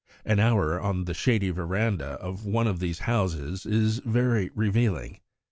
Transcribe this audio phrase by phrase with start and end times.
[0.25, 5.19] An hour on the shady verandah of one of these houses is very revealing.